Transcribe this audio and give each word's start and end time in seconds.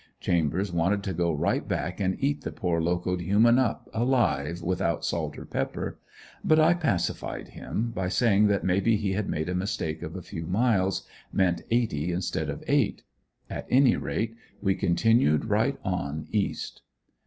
Chambers 0.19 0.73
wanted 0.73 1.03
to 1.03 1.13
go 1.13 1.31
right 1.31 1.67
back 1.67 1.99
and 1.99 2.17
eat 2.19 2.41
the 2.41 2.51
poor 2.51 2.81
"locoed" 2.81 3.21
human 3.21 3.59
up 3.59 3.87
alive 3.93 4.63
without 4.63 5.05
salt 5.05 5.37
or 5.37 5.45
pepper. 5.45 5.99
But 6.43 6.59
I 6.59 6.73
pacified 6.73 7.49
him 7.49 7.91
by 7.91 8.09
saying 8.09 8.47
that 8.47 8.63
maybe 8.63 8.97
he 8.97 9.13
had 9.13 9.29
made 9.29 9.47
a 9.47 9.53
mistake 9.53 10.01
of 10.01 10.15
a 10.15 10.23
few 10.23 10.47
miles, 10.47 11.07
meant 11.31 11.61
eighty 11.69 12.11
instead 12.11 12.49
of 12.49 12.63
eight. 12.65 13.03
At 13.47 13.67
any 13.69 13.95
rate 13.95 14.33
we 14.59 14.73
continued 14.73 15.45
right 15.45 15.77
on, 15.85 16.25
east. 16.31 16.81